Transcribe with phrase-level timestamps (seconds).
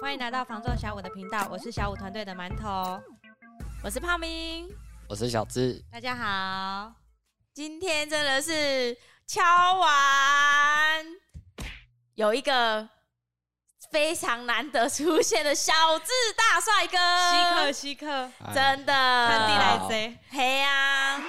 [0.00, 3.00] 欢迎来到房仲小五的频道，我是小五团队的馒头，
[3.82, 4.68] 我是泡明，
[5.08, 6.92] 我是小智，大家好，
[7.52, 9.42] 今天真的是敲
[9.74, 11.04] 完，
[12.14, 12.88] 有一个
[13.90, 16.96] 非常难得出现的小智大帅哥，
[17.32, 21.20] 稀客稀客，真的，看地来贼，嘿呀，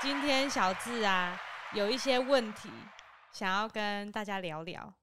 [0.00, 1.36] 今天小智啊，
[1.72, 2.70] 有一些问题
[3.32, 4.94] 想要跟大家聊聊。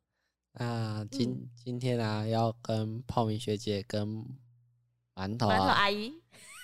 [0.53, 4.07] 那今、嗯、今天啊，要跟泡米学姐跟
[5.15, 6.13] 馒头、啊、馒头阿姨，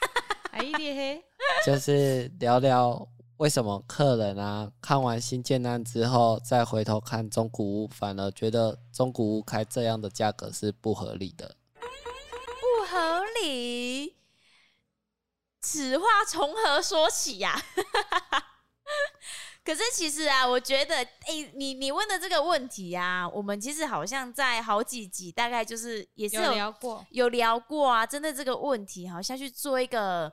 [0.51, 1.23] 阿姨你嘿，
[1.65, 11.55] 就是聊聊为什么客人啊看完新建案之后，再回头看中古屋，反而觉得中古屋开这样的价格是不合理的。
[11.75, 14.15] 不合理？
[15.61, 18.43] 此话从何说起呀、啊？
[19.65, 28.05] 可是其实啊，我觉得，哎、欸，你你问的这个问题啊，我们其实好像在好几集，大概就是也是有，有聊过，有聊过啊。
[28.05, 30.31] 针对这个问题，好像去做一个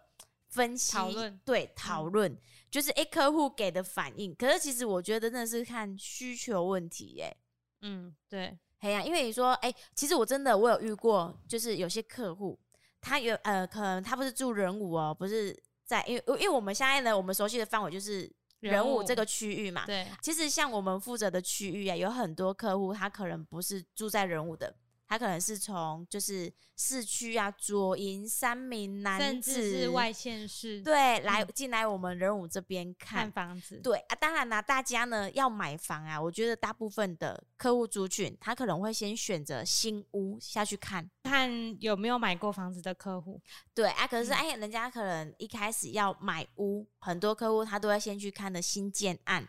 [0.50, 2.38] 分析讨论，对，讨论、嗯、
[2.70, 4.34] 就是哎，客户给的反应。
[4.34, 7.36] 可是其实我觉得真的是看需求问题、欸，哎，
[7.80, 12.60] 嗯，对，哎呀，因为你说，哎、欸，其实我真的我有遇过，就是有些客户，
[13.00, 18.30] 他有呃，可能他不是住人武哦，不是在，因为因为我们现在呢，我们熟悉的范围就是。
[18.70, 24.72] 仁武这个区域嘛，对，其实像我们负责的区域啊，有很多客户他可能不是住在人武的，
[25.12, 33.78] 他可能是从就是市区啊、左营、三民、楠梓，甚至是外县市，对，来进来我们仁武这边看，看房子。
[33.82, 43.38] 对啊，当然啦，大家呢要买房啊，我觉得大部分的客户族群，他可能会先选择新屋下去看，看有没有买过房子的客户。
[43.74, 49.47] 对啊，可是哎，人家可能一开始要买屋，很多客户他都要先去看的新建案，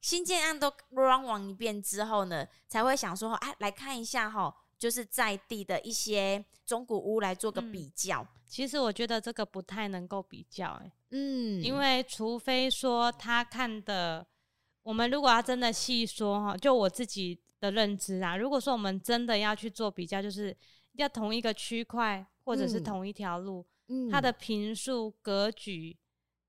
[0.00, 4.54] 新建案都 run 完一遍之后呢，才会想说，哎，来看一下哈。
[4.84, 8.20] 就是在地的一些中古屋来做个比较。
[8.20, 14.26] 嗯，其实我觉得这个不太能够比较，欸，嗯，因为除非说他看的，
[14.82, 20.54] 我们如果要真的细说哈，就我自己的认知啊，如果说我们真的要去做比较，就是
[20.96, 25.96] 要同一个区块或者是同一条路，嗯，它的平数格局。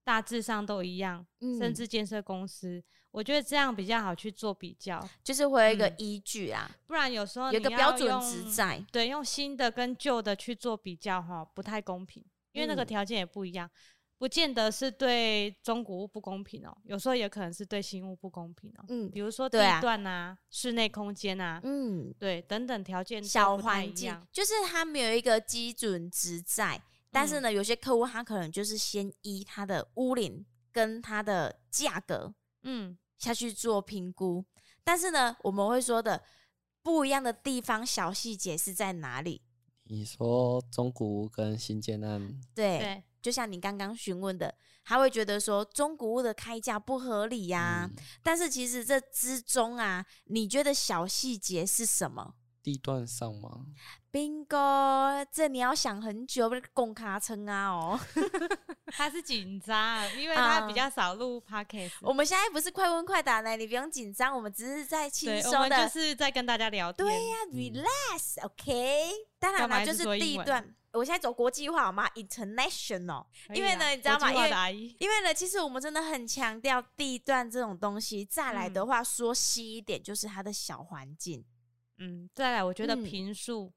[0.04, 2.84] 大致上都一样，嗯、甚至建设公司，
[3.16, 12.22] 我觉得这样比较好去做比较，就是会有一个依据啊，嗯、不然有时候有个标准值在，对，用新的跟旧的去做比较哈，不太公平，
[12.52, 13.72] 因为那个条件也不一样，嗯、
[14.18, 26.82] 不见得是对中古屋不公平哦、喔，有时候也可能是对新物不公平哦、喔，嗯，比如说地段啊、室内空间啊，嗯，对，等等条件小环境，就是它没有一个基准值在。
[27.12, 32.34] 但是呢，有些客户他可能就是先依他的屋龄跟他的价格，
[32.64, 34.46] 嗯，下去做评估。
[34.84, 36.24] 但是呢，我们会说的
[36.82, 39.42] 不一样的地方，小细节是在哪里？
[39.86, 47.90] 你说中古屋跟新建案，对，对就像你刚刚询问的，他会觉得说中古屋的开价不合理呀、啊。
[47.92, 52.36] 嗯、但是其实这之中啊，你觉得小细节是什么？
[52.64, 53.68] 地段上吗
[54.16, 58.00] ？Bingo，这你要想很久，不是公卡称啊哦。
[58.88, 61.92] 他是紧张，因为他比较少录 podcast。
[62.00, 67.06] 我们现在不是快问快答呢，你不用紧张，我们只是在轻松的，我们就是在跟大家聊天。
[67.06, 69.12] 对呀、啊、，relax，OK。
[69.38, 70.74] 当然了，就是地段。
[70.94, 73.26] 我现在走国际化好吗？International。
[73.54, 74.32] 因为呢，你知道吗？
[74.32, 78.24] 因为因为呢，其实我们真的很强调地段这种东西。
[78.24, 81.44] 再来的话，嗯、说细一点，就是它的小环境。
[81.98, 83.74] 嗯，再来，我觉得平数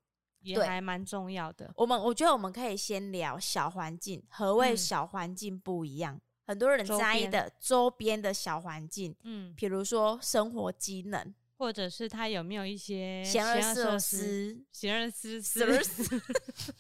[0.55, 1.67] 也还蛮重要的。
[1.67, 6.15] 嗯、我们我觉得我们可以先聊小环境，何谓小环境不一样？
[6.15, 15.41] 嗯、很多人在意的周边的小环境，嗯，比如说生活机能，或者是他有没有一些闲而设施、闲而设
[15.83, 16.23] 施，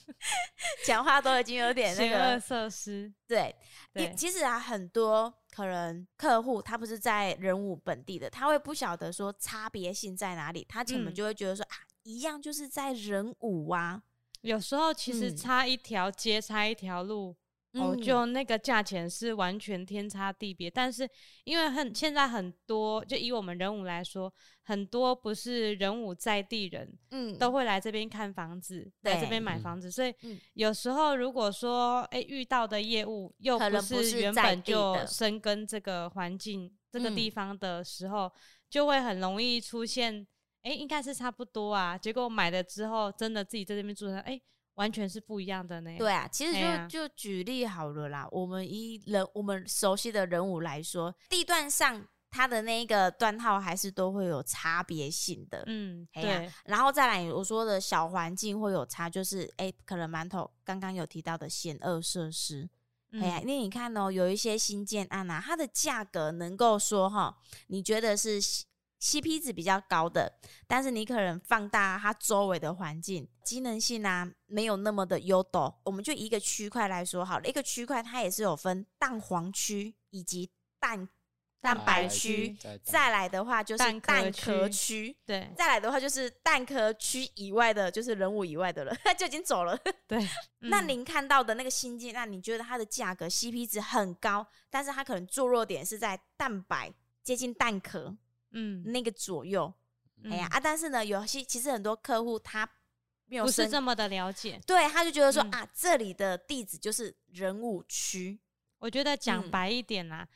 [0.84, 3.12] 讲话都已经有点那个设施。
[3.26, 3.54] 对，
[3.92, 5.34] 对其实啊，很多。
[5.50, 11.76] 可能客户他不是在人武本地的，他会不晓得说差别性在哪里，他可能就会觉得说、嗯、啊，
[12.08, 14.02] 一样就是在仁武啊。
[14.40, 17.36] 有时候其实差一条街，嗯、差一条路。
[17.74, 21.08] 哦，就那个价钱是完全天差地别，但是
[21.44, 24.32] 因为很现在很多，就以我们仁武来说，
[24.62, 27.52] 很多不是仁武在地人，嗯，都。
[27.52, 30.14] 会来这边看房子，对来这边买房子，所以
[30.54, 38.32] 有时候如果说，哎、欸，遇到的业务又不是原本就生根这个环境这个地方的时候，
[38.70, 40.26] 就会很容易出现，
[40.62, 44.42] 哎、欸，应该是差不多啊，结果买了之后，真的自己在这边住上，哎、欸。
[44.78, 45.90] 完全是不一样的呢。
[45.98, 48.28] 对啊，其实就、啊、就举例好了啦。
[48.30, 55.64] 我们以人我们熟悉的人物来说，地段上它的那个段号还是都会有差别性的。
[55.66, 56.48] 嗯，对。
[56.66, 62.70] 然后再来我说的小环境会有差，就是哎、欸，可能馒头刚刚有提到的险恶设施。
[63.14, 68.38] 哎呀，那你看哦，有一些新建案啊，它的价格能够说哈，你觉得是
[69.00, 75.74] CP 值比较高的，但是你可能放大它周围的环境，机能性啊没有那么的优斗。
[75.84, 80.50] 我们就一个区块来说好了，一个区块它也是有分蛋黄区以及
[80.80, 81.08] 蛋。
[81.60, 89.76] 蛋白区，再来的话就是蛋壳区，对，再来的话就是蛋壳区以外的，就是人物以外的了， 就已经走了。
[90.06, 90.24] 对，
[90.70, 98.16] 那您看到的那个新建，那你觉得它的价格 CP 值很高，但是它可能做弱点是在蛋白接近蛋壳，
[98.50, 99.72] 嗯，那个左右。
[100.24, 102.68] 哎呀啊，但是呢，有些其实很多客户他
[103.26, 108.40] 没有不是这么的了解，对，他就觉得说啊，这里的地址就是人武区。
[108.78, 110.26] 我觉得讲白一点啦。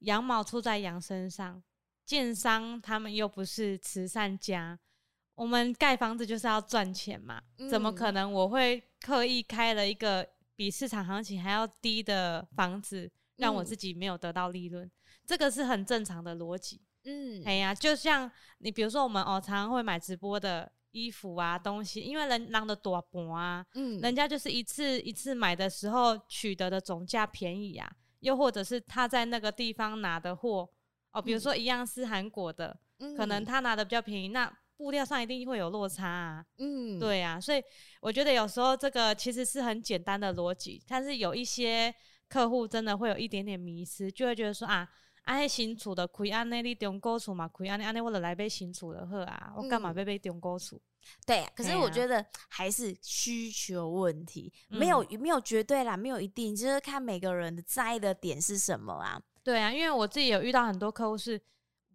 [0.00, 1.62] 羊毛出在羊身上，
[2.04, 4.78] 建商他们又不是慈善家，
[5.34, 14.84] 我们盖房子就是要赚钱嘛，嗯、怎么可能我会刻意开了一个比市场行情还要低的房子，让我自己没有得到利润？
[14.84, 14.90] 嗯、
[15.26, 16.80] 这个是很正常的逻辑。
[17.04, 27.90] 嗯，哎呀，就像你比如说我们哦，常常会买直播的衣服啊东西，因为人让的多薄啊，嗯，人家就是一次一次买的时候取得的总价便宜啊。
[28.20, 30.68] 又或者是他在那个地方拿的货
[31.10, 36.44] 哦，比如说一样是韩国的，嗯、可能他拿的比较便宜，那布料上一定会有落差啊。
[36.58, 37.60] 嗯，对啊，所以
[38.00, 41.92] 我觉得有时候这个其实是很简单的逻辑，但是有一些
[42.28, 44.88] 客户真的会有一点点迷失，就会觉得说啊，
[45.22, 50.80] 哎、啊，新厝的亏安内你中古厝嘛亏安内安内我就来买新厝的好啊，我干嘛要买中古厝？
[51.24, 59.20] 对，可是我觉得还是需求问题，啊、没有没有绝对啦，没有一定，就是看每个人的在意的点是什么啊。
[59.44, 61.40] 对啊，因为我自己有遇到很多客户是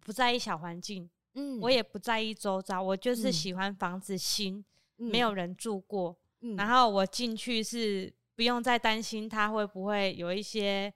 [0.00, 4.64] 不在意小环境，嗯，我也不在意周遭，我就是喜欢房子新，
[4.98, 10.92] 嗯、没有人住过，嗯、然后我进去是不用再担心它会不会有一些。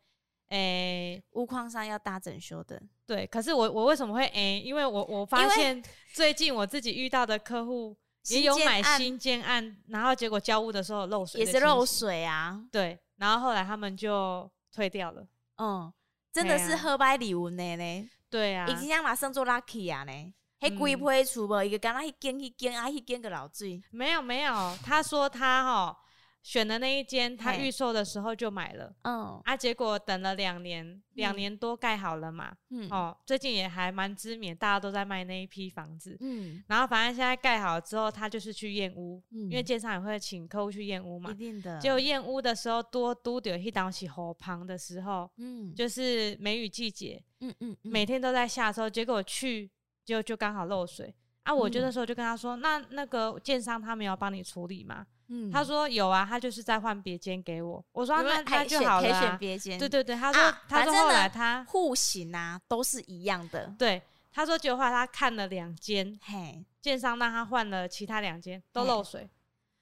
[0.53, 3.27] 诶，屋框上要搭整修的，对。
[3.27, 4.61] 可是我我为什么会诶？
[4.61, 5.83] 因为我我发现
[6.13, 7.97] 最近我自己遇到的客户
[8.29, 12.63] 也有买新建案，然后结果交屋的时候漏水，也是漏水啊。
[12.71, 15.27] 对，然后后来他们就退掉了。
[15.57, 15.91] 嗯，
[16.31, 18.11] 真的是喝白礼物的呢。
[18.29, 20.35] 对啊，已经要马上做 lucky 啊呢。
[20.61, 21.61] 还鬼不会出不？
[21.63, 23.83] 一个刚刚一间一间啊，一间个老醉。
[23.91, 25.99] 没有没有，他说他哈。
[26.43, 49.71] 选的那一间，他预售的时候就买了，嗯，啊，结果等了两年，两年多盖好了嘛，嗯，哦，最近也还蛮知名，大家都在卖那一批房子，嗯，然后反正现在盖好了之后，他就是去验屋，嗯，因为建商也会请客户去验屋嘛，一定的，结果验屋的时候多都丢一档起火旁的时候，嗯，就是梅雨季节，嗯嗯，每天都在下的时候，结果去
[50.05, 55.07] 就就刚好漏水，啊，我就那时候就跟他说，那那个建商他没有帮你处理吗？
[55.35, 57.83] 嗯，他说有啊，他就是在换别间给我。
[57.93, 59.79] 我说那那就好了，可以选别间。
[59.79, 63.75] 对对对，他说他说后来他户型啊都是一样的。
[63.79, 69.27] 对，他说就话他看了两间，嘿，建商让他换了其他两间都漏水，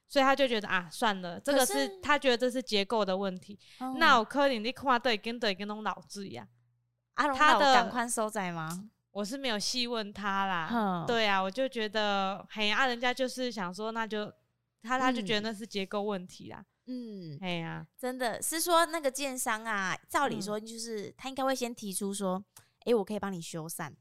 [0.07, 3.59] 所以他就觉得啊算了，这个是他觉得这是结构的问题。
[3.97, 6.47] 那我柯林你看对跟对跟那种老字呀，
[7.17, 8.85] 他的赶快收窄吗？
[9.11, 11.05] 我是没有细问他啦。
[11.09, 14.33] 对啊，我就觉得嘿啊，人家就是想说那就。
[14.83, 23.93] 他他就觉得那是结构问题啦，嗯，哎呀、啊，真的是说那个建商啊，照理说就是、嗯、他应该会先提出说，哎、欸，我可以帮你修缮，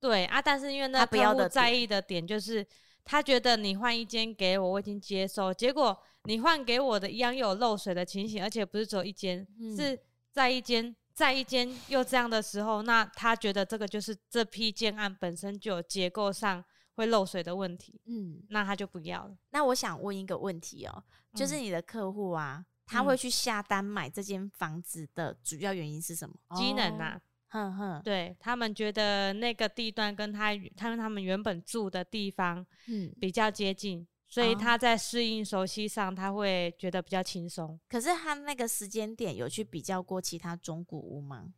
[0.00, 2.66] 对啊，但是因为那客户在意的点就是，
[3.04, 9.98] 他觉得你换一间给我，我已经接受，结果你换给我的一样又有漏水的情形，而且不是只有一间，嗯、是
[10.32, 16.64] 在一间在一间又这样的时候，那他觉得这个就是这批建案本身就有结构上。
[16.94, 19.36] 会漏水的问题，嗯，那他就不要了。
[19.50, 26.34] 那我想问一个问题哦，就是你的客户啊，他会去下单买这间房子的主要原因是什么？
[26.54, 37.78] 机能啊，哼哼，对，他们觉得那个地段跟他他们他们原本住的地方，嗯，比较接近，所以他在适应熟悉上他会觉得比较轻松。
[37.88, 41.52] 可是他那个时间点有去比较过其他中古屋吗？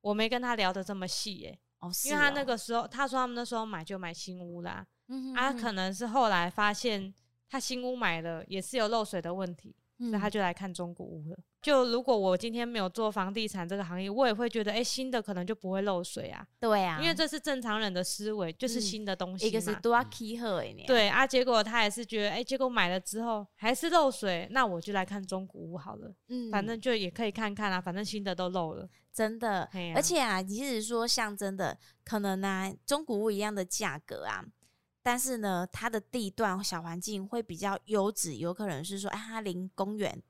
[0.00, 1.58] 我没跟他聊得这么细耶。
[1.80, 7.12] 哦，因为他那个时候，他说他们那时候买就买新屋啦，嗯哼哼，啊，可能是后来发现
[7.48, 11.38] 他新屋买了也是有漏水的问题，所以他就来看中古屋了。
[11.62, 16.46] 就如果我今天没有做房地产这个行业，我也会觉得，哎、欸，新的可能就不会漏水啊。
[16.60, 19.48] 对啊，因为这是正常人的思维，就是新的东西嘛。
[19.48, 26.14] 一个是多契合哎，对啊，结果他也是觉得，哎、欸，结果买了之后还是漏水，那我就来看中古屋好了。
[26.28, 29.62] 嗯，反正就也可以看看啊，反正新的都漏了，真的。
[29.62, 34.44] 啊、而且啊，即使说像真的可能呢、啊，中古屋一样的价格啊，
[35.02, 40.22] 但是呢，它的地段小环境会比较优质，有可能是说，哎，它临公园，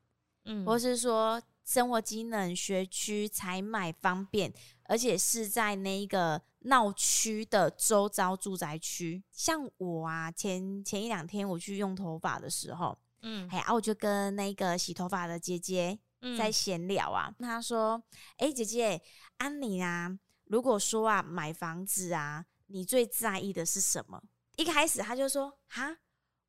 [0.45, 1.43] 嗯，或是说。
[1.66, 9.21] 生活机能学区采买方便，而且是在那一个闹区的周遭住宅区。
[9.33, 15.99] 像我啊，前前一两天我去用头发的时候，嗯，哎啊，我就跟那个洗头发的姐姐
[16.37, 17.33] 在闲聊啊。
[17.39, 18.03] 她、嗯、说
[18.39, 19.01] ：“哎、欸，姐姐，
[19.39, 24.23] 安妮啊，如果说啊买房子啊，你最在意的是什么？”
[24.57, 25.99] 一开始他就说：“哈。”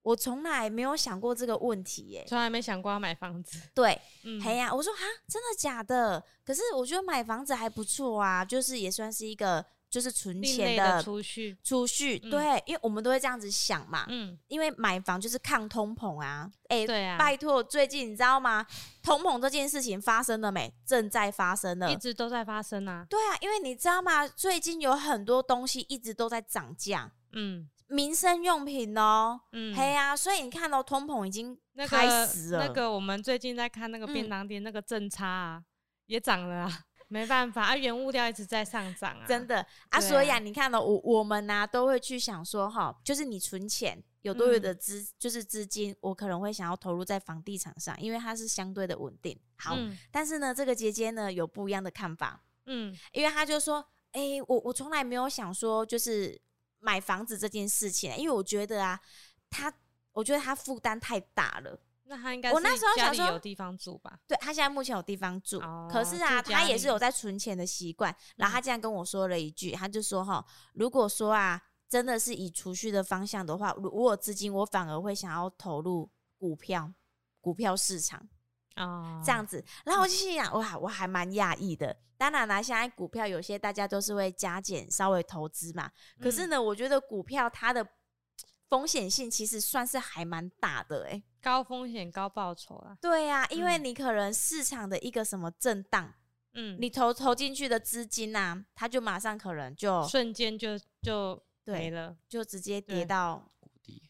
[0.04, 3.60] 我从来没有想过这个问题耶，从来没想过要买房子。
[3.76, 6.24] 对，嗯，嘿呀，我说哈，真的假的？
[6.46, 12.20] 可是我觉得买房子还不错啊，就是也算是一个就是存钱的储蓄，储蓄。
[12.20, 16.50] 对，因为我们都会这样子想嘛，嗯，因为买房就是抗通膨啊。
[16.70, 18.66] 哎，对啊，拜托，最近你知道吗？
[19.02, 20.74] 通膨这件事情发生了没？
[20.86, 23.06] 正在发生了，一直都在发生啊。
[23.10, 24.28] 对啊，因为你知道吗？
[24.28, 27.70] 最近有很多东西一直都在涨价，嗯。
[27.90, 32.68] 民生用品哦，嗯，嘿呀、啊，所以你看到、哦、通膨已经开始了。
[32.68, 35.66] 那个我们最近在看那个便当店，那个正差啊，嗯、
[36.08, 40.00] 也涨了啊，没办法啊，原物料一直在上涨啊，真的啊，啊。
[40.00, 49.40] 所以啊，你看到、哦、我我们呢、啊、都会去想说哈，就是你存钱有多余的资，嗯、就是资金，我可能会想要投入在房地产上，因为它是相对的稳定。
[49.58, 53.78] 好，嗯、但是呢，这个姐姐呢有不一样的看法，嗯，因为她就说，
[54.12, 56.40] 哎、欸，我我从来没有想说就是。
[56.80, 58.98] 买房子这件事情，因为我觉得啊，
[59.50, 59.74] 她，
[60.12, 61.82] 我觉得她负担太大了。
[62.08, 64.18] 那他应该我那时候想说有地方住吧？
[64.28, 68.16] 对，他现在目前有地方住，哦、可是啊，他也是有在存钱的习惯。
[68.36, 76.94] 然后他这样跟我说了一句，他就说哈，如果说啊，真的是以储蓄的方向的话，如果资金，我反而会想要投入股票，
[77.42, 78.28] 股票市场。
[78.78, 81.98] 哦，这样子，然后我就心想，哇，我还蛮讶异的。
[82.16, 85.90] 当然啦，现在股票有些大家都是会加减稍微投资嘛。
[86.22, 87.84] 可是呢，我觉得股票它的
[88.70, 92.98] 风险性其实算是还蛮大的，欸，哎，高风险高报酬啊。
[93.02, 96.14] 对呀，因为你可能市场的一个什么震荡，
[96.54, 104.04] 嗯，你投投进去的资金啊，它就马上可能就瞬间就就没了，就直接跌到谷底。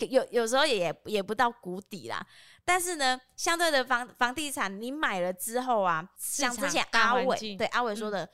[0.08, 2.26] 有有时候也也不到谷底啦。
[2.64, 8.28] 但是呢，相对的房房地产，你买了之后啊，像之前阿伟对阿伟说的，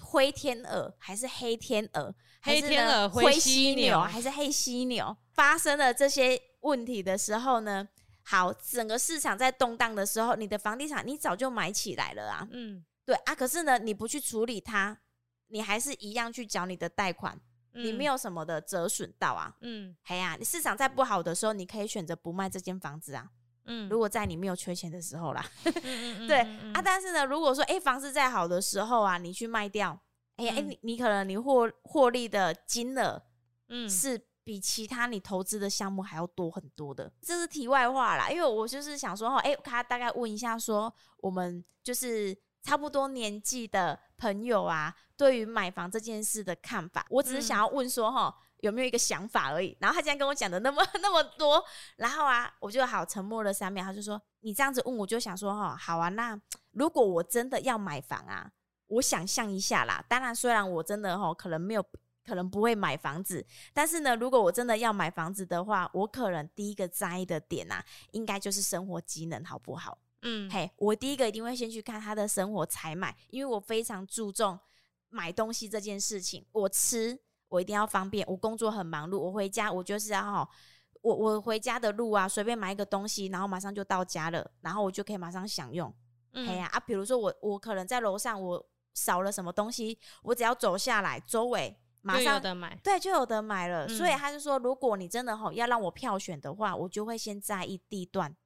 [0.00, 7.88] 灰天鹅还是黑天鹅，黑天鹅、灰犀牛还是黑犀牛，发生了这些问题的时候呢，
[8.22, 14.98] 好，整个市场在动荡的时候，你的房地产你早就买起来了啊，嗯，对啊，可是呢，你不去处理它，
[15.48, 17.40] 你还是一样去缴你的贷款，
[17.72, 23.30] 你没有什么的折损到啊，嗯，哎呀，你市场在不好的时候，你可以选择不卖这间房子啊。
[23.66, 25.44] 嗯，如果在你没有缺钱的时候啦，
[26.26, 26.38] 对
[26.72, 30.00] 啊，但是呢，如果说哎、欸、房子再好的时候啊，你去卖掉，
[30.36, 30.56] 哎、欸、哎、嗯。
[30.56, 33.20] 欸、你你可能你获获利的金额，
[33.68, 37.12] 嗯，是比其他你投资的项目还要多很多的。
[37.20, 48.32] 这是题外话啦，因为我就是想说哈，哎、欸，他大概问一下说，我们就是差不多年纪的朋友啊，对于买房这件事的看法，我只是想要问说哈。
[48.38, 49.76] 嗯有没有一个想法而已？
[49.80, 51.64] 然后他竟然跟我讲的那么 那么多，
[51.96, 53.84] 然后啊，我就好沉默了三秒。
[53.84, 56.08] 他就说：“你这样子问，我就想说哈，好啊。
[56.10, 56.38] 那
[56.72, 58.50] 如果我真的要买房啊，
[58.88, 60.04] 我想象一下啦。
[60.08, 61.84] 当然，虽然我真的哈可能没有，
[62.26, 69.96] 可能不会买房子，但是呢，如果我真的要买房子的话，我可能第一个在意的点啊，应该就是生活机能好不好？
[70.22, 74.58] 嗯，嘿，我第一个一定会先去看他的生活才买，因为我非常注重
[75.08, 76.44] 买东西这件事情。
[76.52, 77.20] 我吃。
[77.56, 80.48] 我一定要方便，我工作很忙碌，我回家我就是要哈，
[81.00, 85.92] 我我回家的路啊，随便买一个东西，然后马上就到家了，然后我就可以马上享用。
[86.34, 93.86] 嗯，哎呀啊，比如说我我可能在楼上我少了什么东西，我只要走下来，周围马上有得买，对，就有得买了。
[93.86, 98.36] 嗯，所以他就说，如果你真的吼要让我票选的话，我就会先在意地段。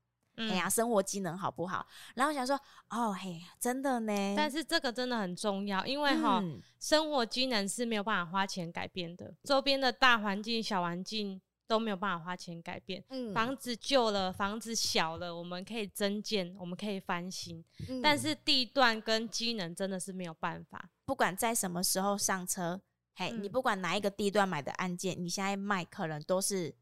[0.48, 1.86] 哎呀，生活机能好不好？
[2.14, 4.34] 然后想说，哦嘿，真的呢。
[4.36, 9.34] 但是这个真的很重要，因为哈，嗯、生活机能是没有办法花钱改变的。
[9.44, 13.04] 周边的大环境、小环境都没有办法花钱改变。
[13.10, 17.64] 嗯，房子旧了，房子小了，我们可以增建，我们可以翻新。
[17.88, 20.88] 嗯、但是地段跟机能真的是没有办法。
[21.04, 22.80] 不管在什么时候上车，
[23.14, 26.74] 嘿，嗯、你不管哪一个地段买的案件，你现在卖可能都是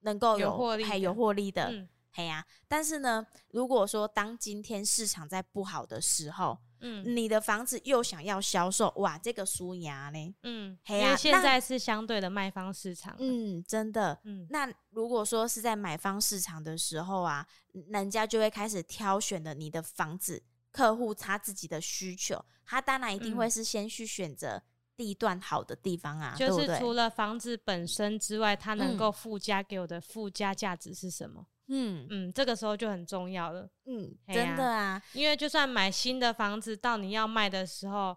[0.00, 1.88] 能够有获利，还有获利的。
[2.12, 17.46] 嗯嘿呀、啊，但是呢，如果说当今天市场在不好的时候，嗯，你的房子又想要销售，哇，这个输牙呢，嗯，嘿呀、啊，因为现在是相对的卖方市场，嗯，真的，嗯，那如果说是在买方市场的时候啊，
[17.88, 24.62] 人家就会开始挑选了你的房子，客户他自己的需求，他当然一定会是先去选择。
[24.94, 31.46] 地段好的地方啊，就是除了房子本身之外，它能够附加给我的附加价值是什么？
[31.74, 33.68] 嗯嗯，这个时候就很重要了。
[33.86, 38.16] 嗯，真的啊，因为就算买新的房子，到你要卖的时候，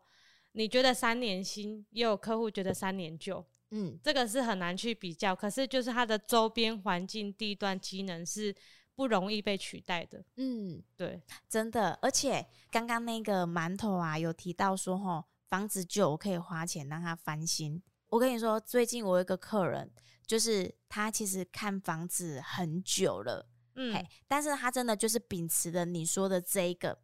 [0.51, 3.45] 你觉得三年新，也有客户觉得三年旧。
[3.71, 5.35] 嗯，这个是很难去比较。
[5.35, 8.53] 可是就是它的周边环境、地段、机能是
[8.95, 10.23] 不容易被取代的。
[10.35, 11.97] 嗯，对，真的。
[12.01, 15.23] 而且刚刚那个馒头啊，有提到说吼。
[15.47, 17.81] 房子旧，我可以花钱让它翻新。
[18.07, 19.89] 我跟你说，最近我有一个客人，
[20.25, 26.99] 就是他其实看房子很久了，嗯，但是他真的就是秉持了你说的这一个，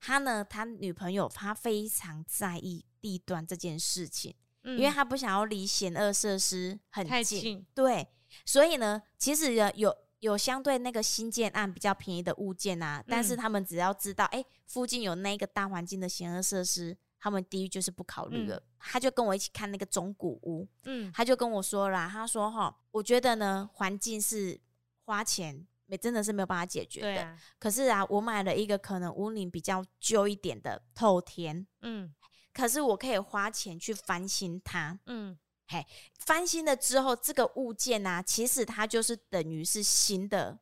[0.00, 8.08] 他呢，他女朋友他非常在意地段这件事情，嗯，因为他不想要离险恶设施很近，对，
[8.44, 16.96] 所以呢，其实有有相对那个新建案比较便宜的物件啊，但是他们只要知道，哎，附近有那个大环境的险恶设施。
[17.18, 24.60] 他们第一就是不考虑了，嗯、他就跟我一起看那个中古屋，嗯，他就跟我说啦，他说哈，我觉得呢，环境是
[25.04, 32.14] 花钱没真的是没有办法解决的，啊、可是啊，我买了一个可能屋龄比较旧一点的透天，嗯，
[32.52, 35.86] 可是我可以花钱去翻新它，嗯，嘿，
[36.18, 40.58] 翻新了之后，这个物件啊，其实它就是等于是新的。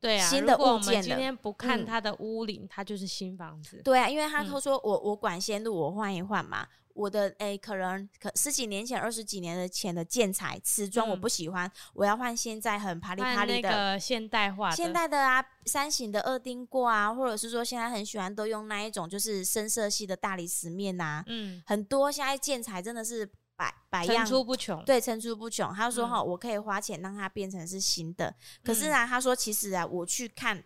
[0.00, 3.80] 对啊，新的物件今天不看它的屋龄，嗯、它就是新房子。
[3.84, 23.30] 对啊，因为他都说我我管线路我换一换嘛，我的诶、欸、可能可十几年前、二十几年的前的建材瓷砖我不喜欢，嗯、我要换现在很啪里啪里的现代化的现代的啊，三型的二丁过啊，或者是说现在很喜欢都用那一种就是深色系的大理石面呐、啊，嗯，很多现在建材真的是。
[23.60, 24.82] 百百样，层出不穷。
[24.86, 25.70] 对，层出不穷。
[25.74, 28.34] 他说：“哈、嗯，我可以花钱让它变成是新的。
[28.64, 30.64] 可是啊，他说其实啊，我去看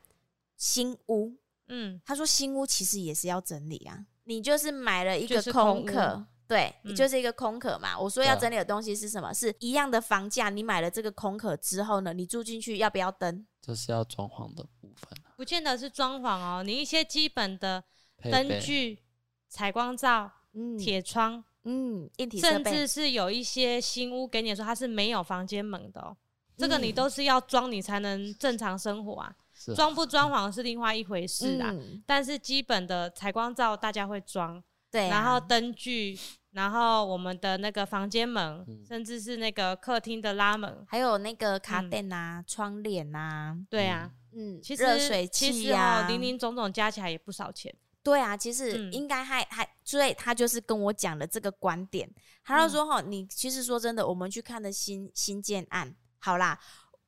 [0.56, 1.32] 新屋，
[1.66, 4.06] 嗯，他说新屋其实也是要整理啊。
[4.22, 7.98] 你就是买了一个空壳，对，你就是一个空壳嘛。
[7.98, 9.34] 我说要整理的东西是什么？
[9.34, 13.44] 是一样的房价，你买了这个空壳之后呢，你住进去要不要灯？
[13.60, 17.82] 这是要装潢的部分、啊、不见得是装潢哦，你一些基本的
[18.22, 19.00] 灯具、
[19.48, 26.16] 采光罩、嗯，铁窗。”嗯，硬体甚至是有一些新屋给你说它是没有房间门的
[26.56, 29.34] 这个你都是要装你才能正常生活啊。
[29.74, 31.70] 装、啊、不装潢是另外一回事啊。
[31.72, 36.18] 嗯、但是基本的采光罩大家会装，对、啊，然后灯具，
[36.50, 47.72] 然后我们的那个房间门，嗯、甚至是那个客厅的拉门，还有那个卡垫啊、嗯、窗帘啊，对啊，嗯，其实热水器啊，其实哦，零零总总加起来也不少钱。
[48.04, 52.08] 对啊，其实应该还、嗯、还，所以他就是跟我讲了这个观点。
[52.44, 56.60] 他就说：“哈、嗯，你其实说真的，我们去看的新新建案，好啦，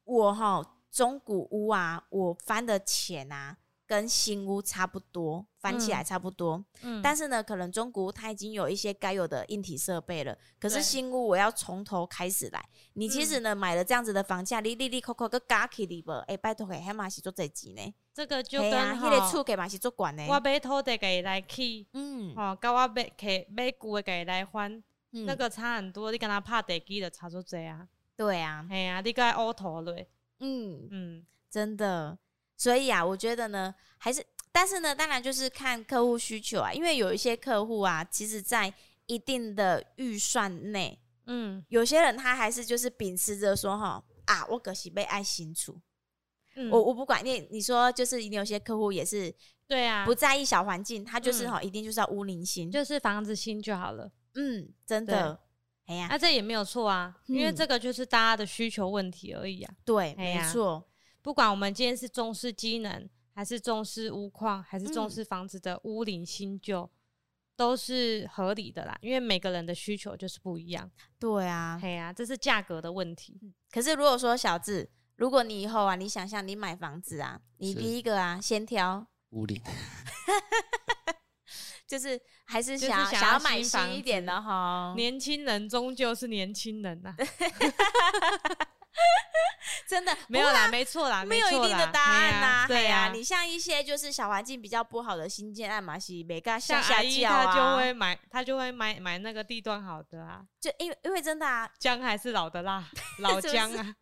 [0.05, 6.65] 我哈中古屋啊，我翻的钱啊。”跟新屋差不多，翻起来差不多。
[6.83, 10.37] 嗯，但是呢，可能中古屋它已经有一些该有的硬体设备了。
[10.59, 12.63] 可是新屋我要从头开始来。
[12.95, 17.95] 你其实呢，买了这样子的房价，你利利扣扣个加起里边，哎，拜托给黑马是做这几呢？
[18.13, 20.27] 这个就跟哈，那个厝给马是做管呢。
[20.29, 26.11] 我买土地给来起，嗯，哦，跟我买给买旧的给来换，那个差很多。
[26.11, 27.87] 你跟他拍地基的差出这啊。
[28.17, 29.95] 对啊，哎呀，你该乌头了。
[30.41, 32.19] 嗯嗯，真的。
[32.57, 38.73] 所以啊，我觉得呢，还是，但是呢，当然就是看客户需求啊，因为有一些客户啊，其实在
[39.07, 45.81] 一定的预算内，嗯，有些人他还是就是秉持着说哈啊，我可惜被爱新厝，
[46.55, 49.33] 嗯，我我不管，你你说就是你有些客户也是，
[49.69, 55.39] 对啊，不在意小环境，他就是哈，一定就是要屋龄新，就是房子新就好了，嗯，真的，
[55.85, 60.89] 哎呀，那这也没有错啊，因为这个就是大家的需求问题而已啊，对，没错。
[61.27, 66.91] 不管我们今天是重视机能，还是重视屋况，还是重视房子的屋龄新旧，嗯、
[67.57, 68.97] 都是合理的啦。
[69.01, 70.89] 因为每个人的需求就是不一样。
[71.19, 73.53] 对啊，嘿啊，这是价格的问题。
[73.73, 79.61] 可是如果说小智，如果你以后啊，你想象你买房子啊，你第一个啊，先挑屋龄，
[81.89, 84.95] 就是还是想要想要买新一点的哈。
[84.97, 87.27] 年轻人终究是年轻人呐、啊。
[89.89, 92.65] 真的 没有啦，没错啦，没有一定的答案呐。
[92.67, 100.41] 对呀，你像一些就是小环境比较不好的新建案嘛，是每个下下轿啊，他就会买，他就会买买那个地段好的啊。
[100.61, 102.85] 就因为因为真的啊，姜还是老的辣，
[103.21, 103.95] 老姜啊。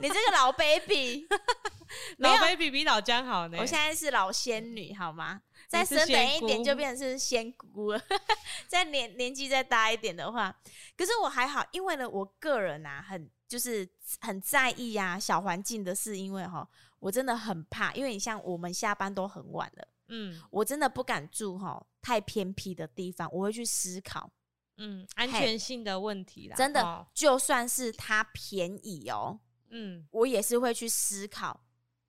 [0.00, 1.26] 你这个老 baby，
[2.18, 3.58] 老 baby 比老姜好呢。
[3.60, 5.40] 我现在是老仙女，好吗？
[5.74, 8.00] 再升等一点就变成是仙姑了。
[8.68, 10.54] 再年年纪再大一点的话，
[10.96, 13.88] 可是我还好，因为呢，我个人啊，很就是
[14.20, 16.66] 很在意啊小环境的事，因为哈，
[16.98, 24.30] 我真的很怕，因为你像我们下班都很晚了，嗯，我真的不敢住哈太偏僻的地方，我会去思考。
[24.76, 31.60] 嗯，安全性的问题啦，真的，哦、就算是它便宜哦，嗯，我也是会去思考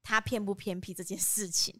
[0.01, 1.80] 它偏不偏僻这件事情，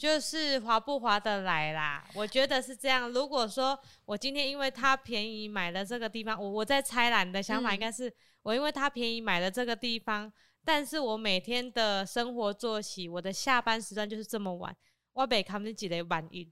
[0.00, 2.02] 就是划不划得来啦。
[2.14, 3.12] 我觉得是这样。
[3.12, 10.32] 如果说我今天因为它便宜买了这个地方，我我在猜啦，你的想法应该是、嗯、我因为它便宜买了这个地方，
[10.64, 14.74] 但是我每天的生活作息，我的下班时段就是这么晚，
[15.12, 16.50] 我被他们挤得晚一，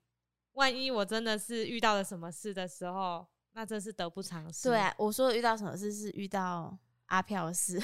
[0.53, 3.27] 万一我真的是遇到了什么事的时候。
[3.55, 4.69] 那真是得不偿失。
[4.69, 7.83] 对啊，我说的遇到什么事是遇到阿飘的事，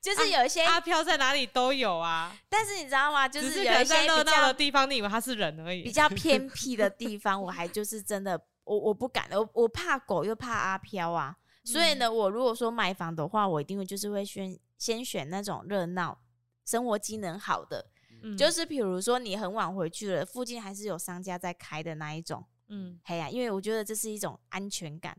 [0.00, 2.36] 就是有一些阿飘在哪里都有啊。
[2.48, 3.28] 但是你知道吗？
[3.28, 5.82] 就是有一些热闹的地方，你以为他是人而已。
[5.82, 11.36] 比较偏僻的地方，我还就是真的，我我不敢，我我怕狗又怕阿飘啊。
[11.64, 16.18] 所以呢，我如果说买房的话，我一定会就是会选先选那种热闹、
[16.64, 17.84] 生活机能好的，
[18.22, 22.46] 嗯、就是比如说你很晚回去了，附近还是有商家在开的那一种。
[22.68, 25.18] 嗯，嘿呀、啊，因为我觉得这是一种安全感。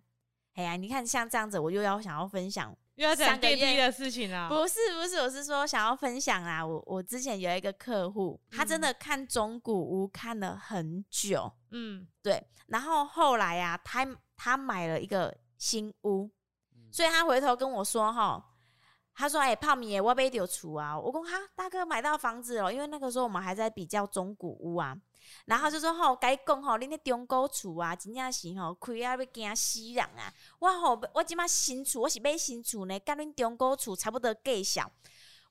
[0.56, 4.50] 嘿呀、啊，你看像这样子，我又要想要分享，又要讲电梯的事情啊？
[4.50, 6.66] 不是不是，我是说想要分享啊。
[6.66, 11.50] 我我之前有一个客户，他真的看中古屋看了很久。
[11.72, 12.46] 嗯，对。
[12.68, 16.30] 然后后来呀、啊，他他买了一个新屋，
[16.92, 18.49] 所以他回头跟我说哈，
[19.20, 24.96] 他说：“哎、欸，泡米，我被丢厝啊！”我讲：“哈，大哥买到房子了，因为那个时候我们还在比较中古屋啊。”
[25.44, 30.34] 然后就说吼，该讲吼，恁那中古厝啊，真正是吼亏啊要惊死人啊！
[30.60, 34.90] 我吼，我即摆新厝，我是买新厝呢，跟恁中古厝差不多计小。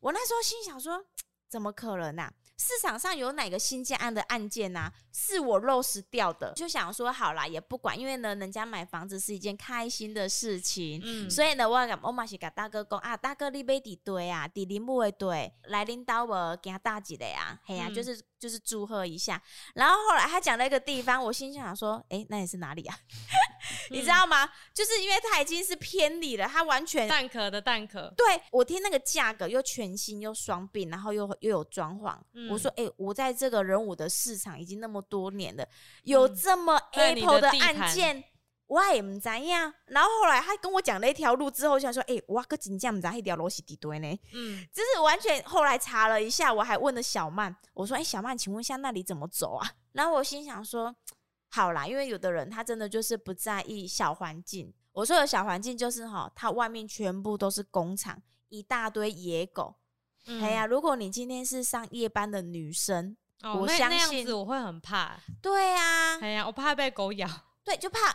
[0.00, 1.04] 我那时候心想说，
[1.46, 2.32] 怎么可能啊？
[2.58, 6.52] 市场上有哪个新建案的案件呐、啊，是我漏失掉的？
[6.54, 19.40] 就想说好啦，也不管，因为呢，人家买房子是一件开心的事情，嗯，所以呢，我我嘛是甲大哥讲啊，大哥你买地对啊，地林木的对，来领导我给他大几的呀，嘿呀、啊，就是就是祝贺一下。
[19.74, 22.98] 然后后来他讲了一个地方，我心想说，哎、欸，那你是哪里啊？
[23.90, 24.44] 你知道吗？
[24.44, 28.12] 嗯、就是因为它已经是偏离了，它完全蛋壳的蛋壳。
[28.16, 32.16] 对，我听那个价格又全新又双并，然后又又有装潢。
[32.34, 35.66] 嗯我说：“哎、欸，我在这个人武的市场已经那么多年了，
[36.04, 38.24] 有这么 Apple 的案件，
[38.66, 39.72] 我也不知样。
[39.86, 44.20] 然后后来他跟我讲了一条路之后，就想说：哎、欸，哇，个真正不知道一条路是地堆呢。
[44.32, 49.70] 嗯，就是完全后来查了一下，我还问了小曼，我说：哎、欸，小曼，请问一下那里怎么走啊？
[49.92, 50.94] 然后我心想说：
[51.48, 54.72] 好啦，因为有的人他真的就是不在意小环境。
[54.92, 59.74] 我说的小环境就是哈，他外面全部都是工厂，一大堆野狗。”
[60.26, 65.18] 哎呀、嗯，如果你今天是上夜班的女生，哦、我相信我会很怕。
[65.40, 67.26] 对啊，哎呀，我怕被狗咬。
[67.64, 68.14] 对，就怕，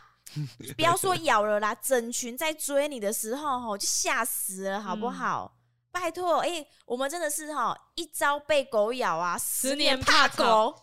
[0.76, 5.56] 不要说咬了啦，整群在追你的时候，吼，就吓死了，好不好？
[5.56, 5.58] 嗯、
[5.92, 10.76] 拜托，哎、欸，我们真的是哈，一朝被狗咬啊，十年怕狗，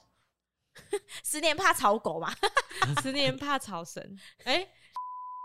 [1.25, 2.33] 十年怕草狗嘛，
[3.03, 4.03] 十年怕草绳。
[4.45, 4.71] 哎、欸。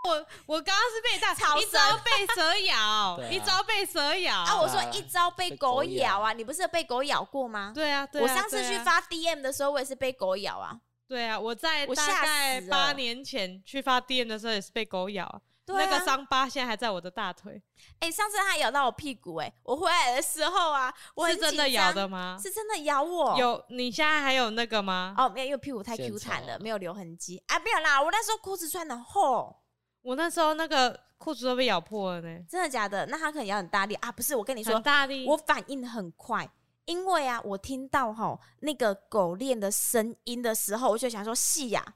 [0.07, 0.11] 我
[0.45, 4.61] 我刚刚是被大草一招被蛇咬，啊、一招被蛇咬啊！
[4.61, 6.31] 我说一招被狗咬啊！
[6.31, 7.71] 你不是被狗咬过吗？
[7.73, 10.79] 对啊，对啊，我上次去发 DM 的时候，我也是被狗咬啊！
[11.07, 17.61] 对啊，我在大概八年前去发 DM 的时候也是被狗咬，啊、那个伤疤现在还在我的大腿。
[17.99, 22.37] 哎、欸，上次它咬到我屁股、欸，哎，我回来的时候啊，我是真的咬的吗？
[22.41, 23.37] 是真的咬我。
[23.37, 25.15] 有，你现在还有那个吗？
[25.17, 27.43] 哦，没有，因为屁股太 Q 弹了，没有留痕迹。
[27.47, 29.55] 啊，没有啦，我那时候裤子穿的厚。
[30.01, 33.07] 我那时候那个裤子都被咬破了呢，真的假的？
[33.07, 34.11] 那它可能咬很大力啊？
[34.11, 35.25] 不是，我跟你说，很大力。
[35.25, 36.47] 我反应很快，
[36.85, 41.89] 因为啊，我听到吼那个狗链的声音的时候，我就想说细呀、啊，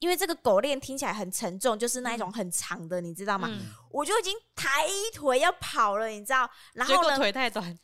[0.00, 3.48] 因为这个狗链听起来很沉重，就是那一种很长的，嗯、你知道吗？
[3.50, 6.50] 嗯、我就已经抬腿要跑了，你知道？
[6.74, 7.78] 然后呢，腿太短。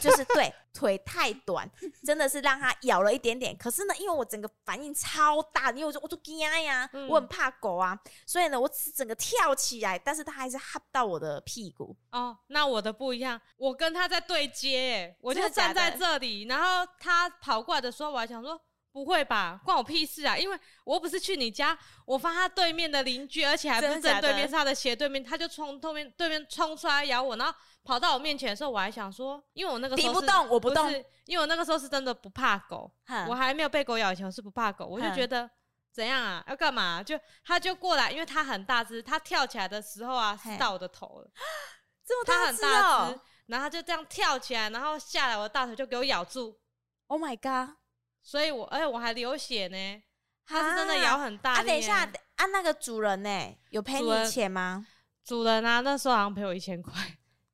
[0.00, 1.70] 就是对腿太短，
[2.04, 3.56] 真的是让它咬了一点点。
[3.56, 11.96] 可是呢，因为我整个反应超大，因为我说我都惊呀，嗯、我很怕狗啊，所以呢，我整个跳起来，但是它还是哈到我的屁股。
[12.10, 18.60] 哦，那我的不一样，我跟它在对接，我就站在这里，然后它跑过来的时候，我还想说
[18.96, 27.52] 不会吧，关我屁事啊，因为我不是去你家，我发他对面的邻居，而且还不是正对面，是他的斜对面，他就冲对面对面冲出来咬我，然后。
[27.86, 32.90] 跑到我面前的时候，我还想说，因为我那个时候是不动，我不动，不因为我那个时候是真的不怕狗，
[33.28, 35.48] 我还没有被狗咬以前，我是不怕狗，我就觉得
[35.92, 37.00] 怎样啊，要干嘛？
[37.00, 41.30] 就他就过来，因为他很大只，他跳起来的时候啊，是到我的头了，
[42.04, 46.58] 这么大只哦，然后他就这样跳起来，然后下来我的大腿就给我咬住。
[47.06, 47.76] Oh my god！
[48.26, 50.02] 所以我而且我还流血呢。
[50.44, 51.58] 它是真的咬很大力。
[51.60, 53.56] 啊，等一下，啊，那个主人呢？
[53.70, 54.84] 有赔你钱吗？
[55.24, 56.92] 主人啊，那时候好像赔我一千块，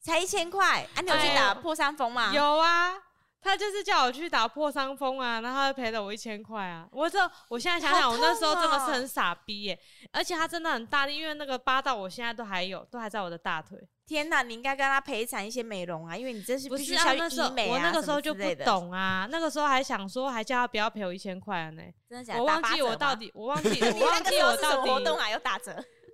[0.01, 0.83] 才一千块。
[0.95, 2.33] 啊，你有去打破伤风吗？
[2.35, 2.95] 有啊。
[3.43, 6.87] 他就是叫我去打破伤风啊，然后他就赔了我一千块啊！
[6.93, 9.79] 我这我现在想想，我那时候真的是很傻逼耶，
[10.13, 13.77] 而且他真的很大力，因为那个疤到我现在都还有，都还在我的大腿。
[14.07, 17.19] 天哪，你应该跟他赔偿一些美容啊，因为你这是必须要医
[17.55, 17.73] 美啊。
[17.73, 21.83] 我那个时候就不懂啊，那个时候还想说，还叫他不要赔我一千块呢。
[22.09, 22.41] 真的假的？
[22.41, 25.73] 我忘记我到底，我忘记我忘记 我到底活动啊有打折。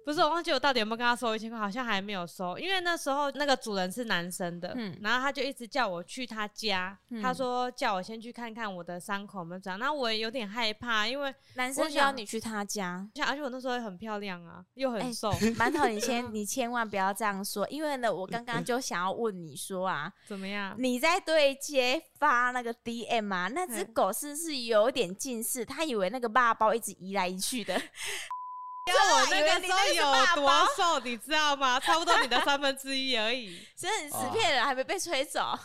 [0.08, 15.30] 不是，我忘记我到底有没有跟他收一千块，好像还没有收，因为那时候那个主人是男生的，嗯，然后他就一直叫我去他家，嗯、他说叫我先去看看我的伤口有没有长，那我也有点害怕，因为男生需要你去他家，而且我那时候也很漂亮啊，又很瘦。
[15.58, 20.74] 馒头，你先， 你千万不要这样说，因为呢，我刚刚 就想要问你说啊，怎么样？
[20.78, 23.48] 你在对接发那个 DM 啊？
[23.48, 25.66] 那只狗是不是有点近视？
[25.66, 27.78] 他以为那个爸包一直移来移去的。
[28.94, 31.78] 我那个时候有多瘦，你知道吗？
[31.80, 33.60] 差不多你的三分之一而已。
[33.76, 35.58] 所以你死骗人，还没被吹走。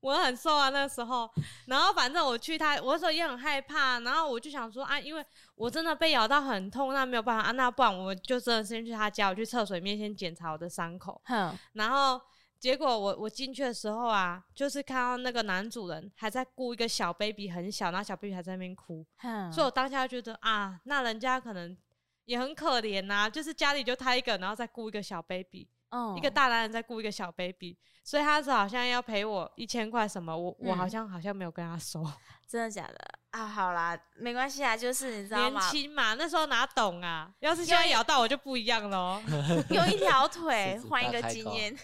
[0.00, 1.30] 我很瘦啊，那时候。
[1.66, 4.00] 然后反正我去他，我那时候也很害怕。
[4.00, 11.20] 然后我就想说啊，因为我真的被咬到很痛，那没有办法啊，那不然我就真的先去他家，我去厕所里面先检查我的伤口。
[11.26, 11.56] 哼。
[11.74, 12.20] 然后
[12.58, 19.06] 结果我我进去的时候啊，就是看到那个男主人还在顾一个小 baby，很小，然后小 baby 还在那边哭。
[19.18, 19.52] 哼。
[19.52, 21.76] 所以我当下就觉得啊，那人家可能。
[22.24, 32.12] 也很可怜呐、啊，就是家里就他一个，然后再雇一个小 baby，、哦、一个大男人再雇一个小 baby，所以他是好像要赔我一千块什么，我、嗯、我好像好像没有跟他说，
[32.48, 32.98] 真的假的
[33.30, 33.46] 啊？
[33.46, 35.60] 好啦，没关系啊，就是你知道吗？
[35.60, 37.30] 年轻嘛，那时候哪懂啊？
[37.40, 39.22] 要是现在咬到我就不一样了，
[39.70, 41.76] 用一条腿换一个经验，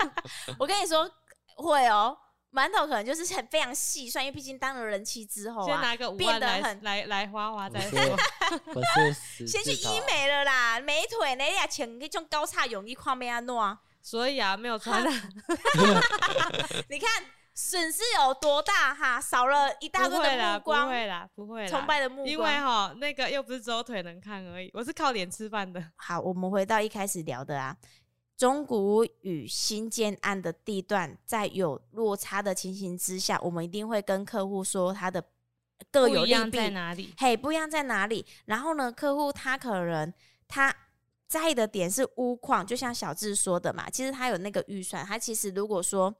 [0.58, 1.10] 我跟你说
[1.56, 2.16] 会哦。
[2.56, 8.00] 馒头可能就是很非常细算，因为毕竟当了人妻之后啊，先拿个五万来来来花花再说。
[8.72, 13.78] 不是， 先去医美了啦，美腿那俩请那种高叉泳衣看没安诺。
[14.00, 15.10] 所以啊，没有穿的。
[16.88, 19.20] 你看损失有多大哈？
[19.20, 20.86] 少了一大堆的目光。
[20.86, 22.28] 不会啦，不会啦，崇拜的目光。
[22.28, 25.84] 因为哈，那个又不是只有腿能看而已，我是靠脸吃饭的。
[25.96, 27.76] 好，我们回到一开始聊的啊。
[28.36, 35.24] 中古屋与新建案的地段，在有落差的情形之下，我们一定会跟客户说它的
[35.90, 37.14] 各有利弊在哪里。
[37.16, 38.26] 嘿，不一样在哪里？
[38.44, 40.12] 然后呢，客户他可能
[40.46, 40.74] 他
[41.26, 46.14] 在意的点是屋况，就像小智说的嘛，其实他有那个预算，他其实如果说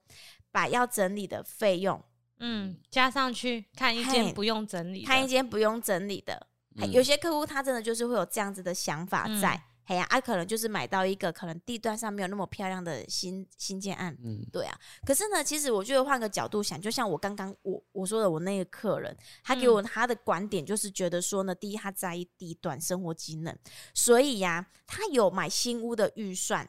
[0.51, 2.03] 把要整理的费用，
[2.39, 9.55] 嗯，加上去看一间不用整理，看一间不用整理的，嗯、有些客户他真的就是会有这样子的想法在。
[9.55, 14.77] 嗯嘿呀，啊，可能就是买到一个可能地段上没有那么漂亮的新新建案，嗯，对啊。
[15.07, 23.57] 可是呢，其实我觉得换个角度想，就像我刚刚我我说的，我那个客人，他给我他的观点就是觉得说呢，第一他在意地段生活机能，
[23.95, 26.69] 所以呀，啊，他有买新屋的预算。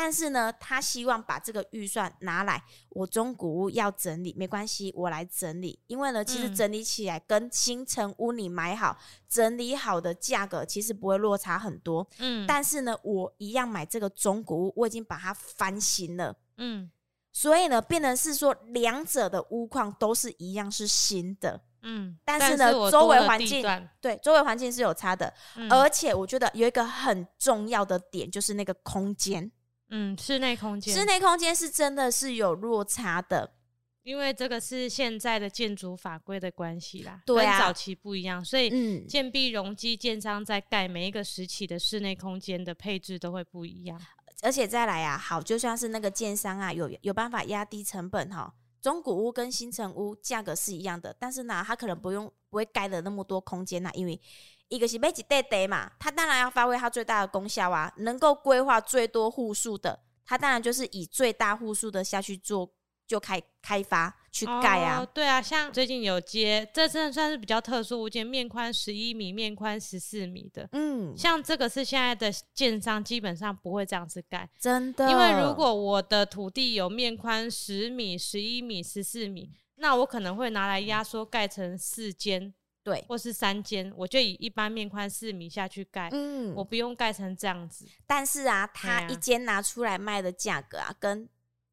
[0.00, 5.76] 但是呢，他希望把这个预算拿来，我中古屋要整理，没关系，我来整理。
[5.88, 8.96] 因为呢，其实整理起来跟新成屋你买好、
[9.28, 12.06] 整理好的价格其实不会落差很多。
[12.20, 16.32] 嗯，但是呢，我一样买这个中古屋，我已经把它翻新了。
[16.58, 16.88] 嗯，
[17.32, 21.60] 所以呢，变成是说两者的屋况都是一样是新的。
[21.82, 25.34] 嗯，但是呢，是周围环境对周围环境是有差的。
[25.56, 29.50] 嗯，而且我觉得有一个很重要的点就是那个空间。
[29.90, 33.54] 嗯，室内空间，室内空间是真的是有落差的，
[34.02, 44.00] 因为这个是现在的建筑法规的关系啦，对啊，跟早期不一样，所以嗯，建壁容积建商在盖每一个时期的室内空间的配置都会不一样，
[44.42, 54.20] 而且再来啊，好，就算是那个建商啊，有有办法压低成本哈，中古屋跟新城屋价格是一样的，但是呢，他可能不用不会盖的那么多空间呐，因为。
[54.68, 62.70] 一个是每一块地嘛，它当然要发挥它最大的功效啊，能够规划最多户数的，它当然就是以最大户数的下去做，
[63.06, 65.08] 就开开发去盖啊、哦。
[65.14, 70.68] 对啊，像最近有接，这真的算是比较特殊物件，面宽十一米，面宽十四米的。
[70.72, 75.10] 嗯，像这个是现在的建商基本上不会这样子盖，真的。
[75.10, 82.52] 因为如果我的土地有面宽十米、十一米、十四米，那我可能会拿来压缩盖成四间。
[82.88, 87.86] 对，或是三间，我就以一般面宽四米下去盖，嗯，我不用盖成这样子。
[88.06, 91.28] 但是啊，他一间拿出来卖的价格啊，跟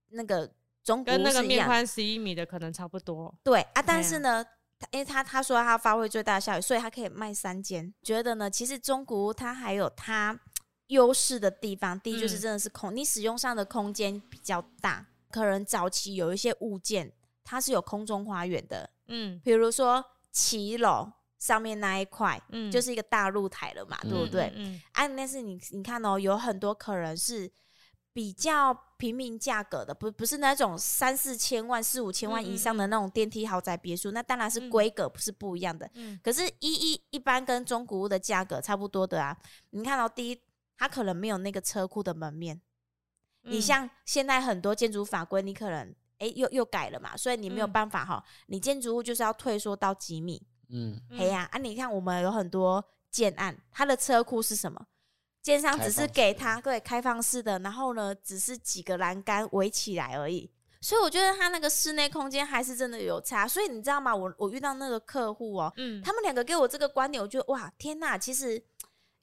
[0.10, 0.52] 那个
[0.84, 3.34] 中古跟那个面宽十一米的可能差不多。
[3.42, 4.46] 对啊，但是呢，
[4.92, 7.94] 因为他他说他发挥最大的效益，所以他可以卖三间。
[8.04, 10.38] 觉得呢，其实中古屋它还有它
[10.88, 15.08] 优势的地方，第一就是真的是空，嗯、你使用上的空间比较大。
[15.32, 17.12] 可能早期有一些物件，
[17.44, 20.04] 它是有空中花园的，嗯，比如说
[20.36, 24.52] 骑楼上面那一块，嗯，就是一个大露台了嘛，嗯、对不对？
[24.58, 27.50] 嗯，嗯啊，但是你你看哦，有很多客人是
[28.12, 35.90] 比较平民价格的，不不是那种三四千万、四五千万以上的那种电梯豪宅别墅，那当然是规格不是不一样的。
[35.94, 39.38] 嗯，可是一一一般跟中古屋的价格差不多的啊。
[39.70, 40.42] 你看到、哦、第一，
[40.78, 42.60] 它可能没有那个车库的门面。
[43.44, 50.42] 嗯、你像现在很多建筑法规，你可能哎又又改了嘛，所以你没有办法哈、你建筑物就是要退缩到几米。
[50.70, 54.86] 嗯，哎呀啊，啊你看我们有很多建案，它的车库是什么？
[55.42, 60.50] 建商只是给他对开放式的，然后呢，只是几个栏杆围起来而已。
[60.82, 63.48] 所以我觉得他那个室内空间还是真的有差。
[63.48, 64.16] 所以你知道吗？
[64.16, 68.18] 我我遇到那个客户哦，嗯，他们两个给我这个观点，我觉得哇，天哪！
[68.18, 68.60] 其实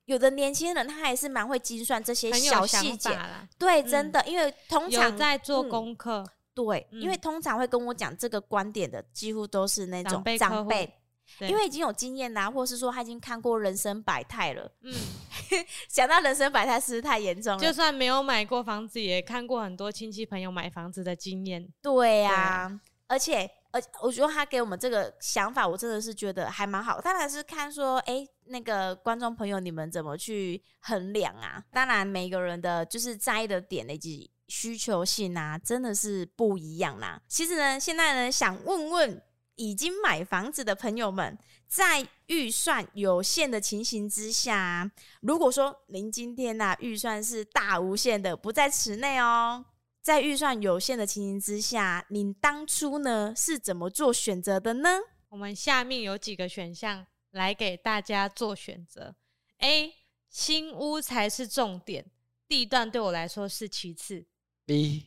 [0.04, 3.48] 有的年轻人他还是蛮会精算这些小细节啦。
[3.58, 6.28] 对，真的，嗯、因为通常在做功课、嗯。
[6.54, 10.92] 对，嗯、因为通常会跟我讲这个观点的，几乎都是那种长辈。
[11.40, 14.70] 因为已经有经验啦，或是说他已经看过人生百态了。
[14.82, 14.92] 嗯，
[15.88, 17.58] 想到人生百态是不是太严重了？
[17.58, 21.66] 就算没有买过房子，也看过很多亲戚朋友买房子的经验。
[21.80, 27.00] 对呀、而且，而我觉得他给我们这个想法，我真的是觉得还蛮好。
[27.00, 31.64] 当然是看说，哎、欸，那个观众朋友，你们怎么去衡量啊？
[31.72, 37.20] 当然，每个人的就是在意的点以及需求性啊，真的是不一样啦。
[37.26, 39.22] 其实呢，现在呢，想问问。
[39.56, 41.38] 已经买房子的朋友们，
[41.68, 49.62] 在预算有限的情形之下，如果说您今天呐、啊、预算是大无限的，不在池内哦，
[50.00, 54.98] 在预算有限的情形之下，您当初呢是怎么做选择的呢？
[55.28, 59.14] 我们下面有几个选项来给大家做选择
[59.58, 59.92] ：A.
[60.30, 62.06] 新屋才是重点，
[62.48, 64.24] 地段对我来说是其次
[64.66, 65.04] ；B.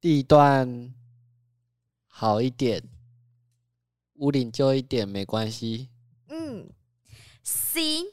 [0.00, 0.92] 地段
[2.06, 2.82] 好一点。
[4.14, 5.88] 屋顶旧一点没关系。
[6.28, 6.70] 嗯
[7.42, 8.04] ，C，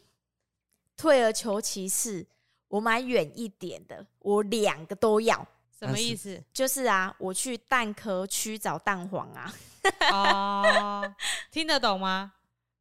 [0.97, 2.25] 退而求其次，
[2.67, 5.47] 我买远一点的，我两个都要。
[5.77, 6.43] 什么意思？
[6.51, 9.53] 就是啊，我去蛋壳区找蛋黄啊。
[10.11, 11.15] 哦，
[11.51, 12.33] 听得懂吗？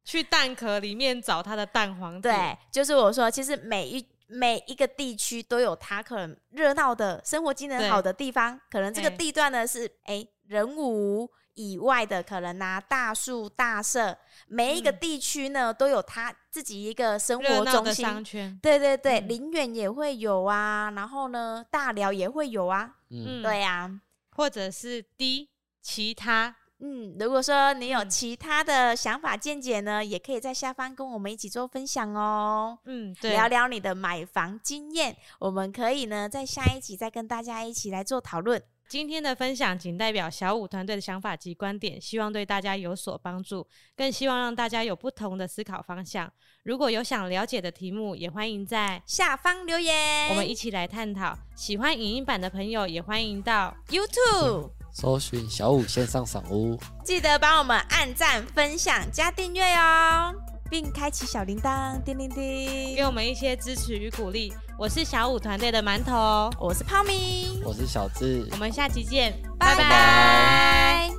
[0.03, 2.19] 去蛋壳里面找它的蛋黄。
[2.19, 11.29] 对，就是我说，其实每一每一个地区都有它可能热闹的生活机能好的地方，可能这个地段呢是哎、欸、人武。
[11.55, 17.95] 以外的可能拿大树大社，每一个地区呢、嗯、都有它自己一个生活中心。
[17.95, 18.57] 商圈。
[18.63, 22.95] 对对对，林园、嗯、也会有啊，然后呢大寮也会有啊。
[23.09, 24.01] 嗯，对呀、啊，
[24.37, 25.49] 或者是 D
[25.81, 26.55] 其他。
[26.81, 32.77] 嗯，如果说你有其他的想法见解呢，嗯、也可以在下方跟我们一起做分享哦。
[32.85, 38.61] 嗯，对，聊聊你的买房经验，我们可以呢在下一集再跟大家一起来做讨论。
[38.87, 46.31] 今天的分享仅代表小五团队的想法及观点，希望对大家有所帮助，更希望让大家有不同的思考方向。
[46.63, 51.37] 如果有想了解的题目，也欢迎在下方留言，我们一起来探讨。
[51.55, 60.33] 喜欢影音版的朋友，也欢迎到 YouTube 搜寻小五线上赏屋，记得帮我们按赞、分享、加订阅哦。
[60.69, 64.53] 并开启小铃铛，叮叮叮，给我们一些支持与鼓励。
[64.77, 71.18] 我是小五团队的馒头，我是泡米，我是小智，我们下期见，拜拜。